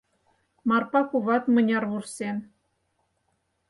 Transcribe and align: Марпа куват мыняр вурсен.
Марпа 0.67 1.01
куват 1.09 1.43
мыняр 1.53 1.83
вурсен. 1.91 2.37